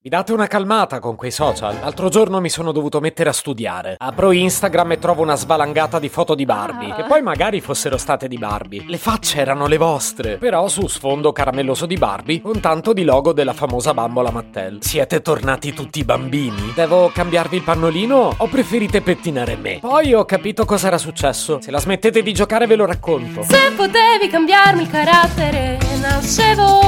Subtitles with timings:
[0.00, 1.80] Mi date una calmata con quei social?
[1.80, 3.96] L'altro giorno mi sono dovuto mettere a studiare.
[3.98, 8.28] Apro Instagram e trovo una svalangata di foto di Barbie, che poi magari fossero state
[8.28, 8.84] di Barbie.
[8.86, 13.32] Le facce erano le vostre, però su sfondo caramelloso di Barbie, con tanto di logo
[13.32, 14.78] della famosa bambola Mattel.
[14.82, 16.70] Siete tornati tutti bambini?
[16.76, 19.78] Devo cambiarvi il pannolino o preferite pettinare me?
[19.80, 21.60] Poi ho capito cosa era successo.
[21.60, 23.42] Se la smettete di giocare ve lo racconto.
[23.42, 26.87] Se potevi cambiarmi il carattere, nascevo.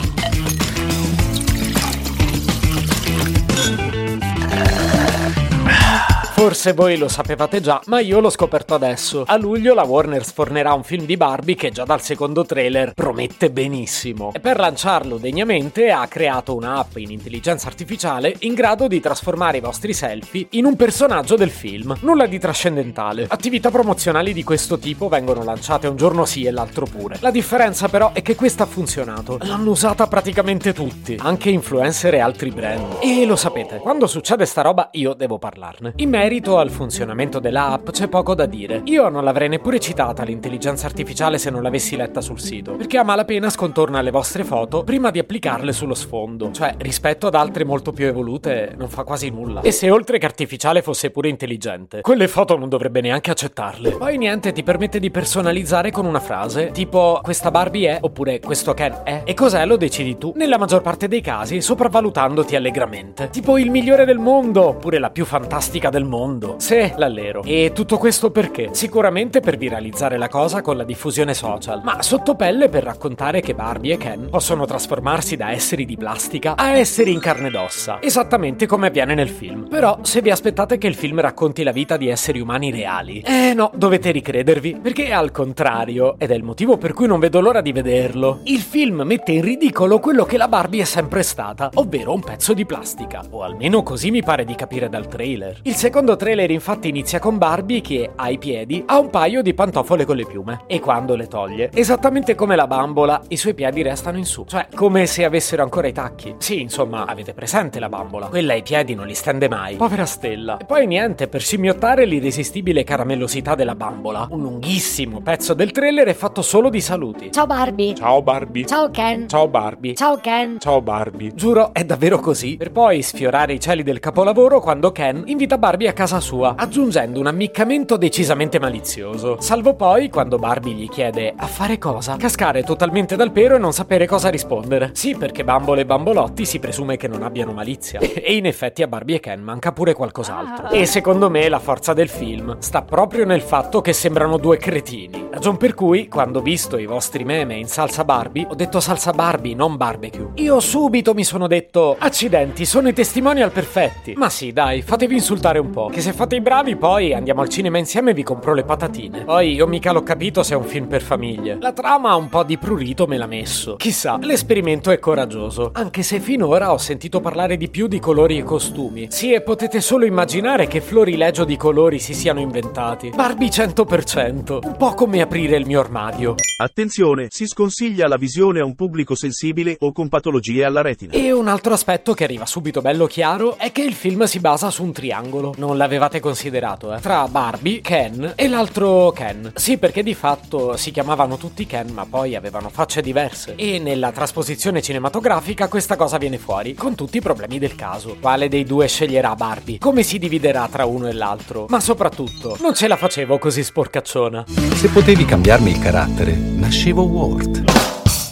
[6.61, 9.23] Forse voi lo sapevate già, ma io l'ho scoperto adesso.
[9.25, 13.49] A luglio la Warner sfornerà un film di Barbie che già dal secondo trailer promette
[13.49, 14.31] benissimo.
[14.31, 19.59] E per lanciarlo degnamente ha creato un'app in intelligenza artificiale in grado di trasformare i
[19.59, 21.97] vostri selfie in un personaggio del film.
[22.01, 23.25] Nulla di trascendentale.
[23.27, 27.17] Attività promozionali di questo tipo vengono lanciate un giorno sì e l'altro pure.
[27.21, 29.39] La differenza però è che questa ha funzionato.
[29.41, 32.97] L'hanno usata praticamente tutti, anche influencer e altri brand.
[33.01, 35.93] E lo sapete, quando succede sta roba io devo parlarne.
[35.95, 38.81] In merito al funzionamento della app c'è poco da dire.
[38.85, 43.03] Io non l'avrei neppure citata l'intelligenza artificiale se non l'avessi letta sul sito, perché a
[43.03, 46.51] malapena scontorna le vostre foto prima di applicarle sullo sfondo.
[46.51, 49.61] Cioè, rispetto ad altre molto più evolute, non fa quasi nulla.
[49.61, 53.91] E se oltre che artificiale fosse pure intelligente, quelle foto non dovrebbe neanche accettarle.
[53.91, 58.73] Poi niente, ti permette di personalizzare con una frase, tipo questa Barbie è, oppure questo
[58.73, 59.21] Ken è.
[59.25, 63.29] E cos'è lo decidi tu, nella maggior parte dei casi sopravvalutandoti allegramente.
[63.29, 66.40] Tipo il migliore del mondo, oppure la più fantastica del mondo.
[66.57, 67.43] Se, l'allero.
[67.43, 68.69] E tutto questo perché?
[68.71, 73.53] Sicuramente per viralizzare la cosa con la diffusione social, ma sotto pelle per raccontare che
[73.53, 77.99] Barbie e Ken possono trasformarsi da esseri di plastica a esseri in carne ed ossa,
[78.01, 79.67] esattamente come avviene nel film.
[79.67, 83.53] Però, se vi aspettate che il film racconti la vita di esseri umani reali, eh
[83.53, 87.61] no, dovete ricredervi, perché al contrario, ed è il motivo per cui non vedo l'ora
[87.61, 92.13] di vederlo, il film mette in ridicolo quello che la Barbie è sempre stata, ovvero
[92.13, 95.59] un pezzo di plastica, o almeno così mi pare di capire dal trailer.
[95.63, 100.05] Il secondo trailer infatti inizia con Barbie che, ai piedi, ha un paio di pantofole
[100.05, 104.17] con le piume, e quando le toglie, esattamente come la bambola, i suoi piedi restano
[104.17, 106.35] in su, cioè come se avessero ancora i tacchi.
[106.37, 108.27] Sì, insomma, avete presente la bambola?
[108.27, 109.75] Quella ai piedi non li stende mai.
[109.75, 110.57] Povera stella.
[110.57, 116.13] E poi niente, per scimmiottare l'irresistibile caramellosità della bambola, un lunghissimo pezzo del trailer è
[116.13, 117.31] fatto solo di saluti.
[117.31, 117.95] Ciao Barbie.
[117.95, 118.65] Ciao Barbie.
[118.65, 119.27] Ciao Ken.
[119.27, 119.95] Ciao Barbie.
[119.95, 120.59] Ciao Ken.
[120.59, 121.33] Ciao Barbie.
[121.33, 122.55] Giuro, è davvero così.
[122.57, 127.19] Per poi sfiorare i cieli del capolavoro quando Ken invita Barbie a casa sua, aggiungendo
[127.19, 129.37] un ammiccamento decisamente malizioso.
[129.39, 133.73] Salvo poi, quando Barbie gli chiede a fare cosa, cascare totalmente dal pero e non
[133.73, 134.91] sapere cosa rispondere.
[134.93, 137.99] Sì, perché bambole e bambolotti si presume che non abbiano malizia.
[137.99, 140.69] e in effetti a Barbie e Ken manca pure qualcos'altro.
[140.69, 145.29] E secondo me la forza del film sta proprio nel fatto che sembrano due cretini.
[145.31, 149.11] Ragion per cui, quando ho visto i vostri meme in salsa Barbie, ho detto salsa
[149.11, 150.31] Barbie, non barbecue.
[150.35, 154.13] Io subito mi sono detto, accidenti, sono i testimonial perfetti.
[154.15, 157.49] Ma sì, dai, fatevi insultare un po', che se fate i bravi poi andiamo al
[157.49, 159.23] cinema insieme e vi compro le patatine.
[159.23, 161.57] Poi io mica l'ho capito se è un film per famiglie.
[161.59, 163.75] La trama un po' di prurito me l'ha messo.
[163.75, 168.43] Chissà, l'esperimento è coraggioso, anche se finora ho sentito parlare di più di colori e
[168.43, 169.07] costumi.
[169.09, 173.11] Sì, e potete solo immaginare che florilegio di colori si siano inventati.
[173.15, 176.35] Barbie 100%, un po' come aprire il mio armadio.
[176.57, 181.13] Attenzione, si sconsiglia la visione a un pubblico sensibile o con patologie alla retina.
[181.13, 184.69] E un altro aspetto che arriva subito bello chiaro è che il film si basa
[184.69, 185.53] su un triangolo.
[185.57, 186.99] Non l'avevate considerato, eh?
[186.99, 189.51] Tra Barbie, Ken e l'altro Ken.
[189.55, 193.53] Sì, perché di fatto si chiamavano tutti Ken, ma poi avevano facce diverse.
[193.55, 198.17] E nella trasposizione cinematografica questa cosa viene fuori, con tutti i problemi del caso.
[198.19, 199.77] Quale dei due sceglierà Barbie?
[199.77, 201.67] Come si dividerà tra uno e l'altro?
[201.69, 204.45] Ma soprattutto, non ce la facevo così sporcacciona.
[204.47, 207.63] Se potevi cambiarmi il carattere, nascevo Ward.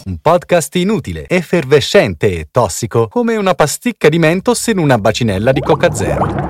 [0.06, 5.60] Un podcast inutile, effervescente e tossico, come una pasticca di mentos in una bacinella di
[5.60, 6.49] Coca Zero.